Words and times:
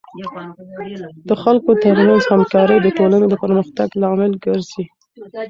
د 1.29 1.31
خلکو 1.43 1.71
ترمنځ 1.83 2.21
همکاري 2.33 2.77
د 2.81 2.87
ټولنې 2.97 3.27
د 3.29 3.33
پرمختګ 3.43 3.89
لامل 4.01 4.33
ګرځي. 4.45 4.83